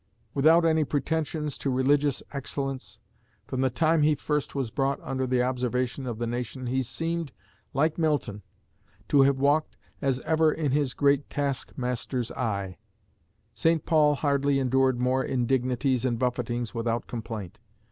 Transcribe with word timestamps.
Without 0.33 0.65
any 0.65 0.83
pretensions 0.83 1.59
to 1.59 1.69
religious 1.69 2.23
excellence, 2.31 2.97
from 3.45 3.61
the 3.61 3.69
time 3.69 4.01
he 4.01 4.15
first 4.15 4.55
was 4.55 4.71
brought 4.71 4.99
under 5.03 5.27
the 5.27 5.43
observation 5.43 6.07
of 6.07 6.17
the 6.17 6.25
nation 6.25 6.65
he 6.65 6.81
seemed, 6.81 7.31
like 7.71 7.99
Milton, 7.99 8.41
to 9.09 9.21
have 9.21 9.37
walked 9.37 9.77
'as 10.01 10.19
ever 10.21 10.51
in 10.51 10.71
his 10.71 10.95
great 10.95 11.29
Taskmaster's 11.29 12.31
eye.' 12.31 12.79
St. 13.53 13.85
Paul 13.85 14.15
hardly 14.15 14.57
endured 14.57 14.99
more 14.99 15.23
indignities 15.23 16.03
and 16.03 16.17
buffetings 16.17 16.73
without 16.73 17.05
complaint. 17.05 17.59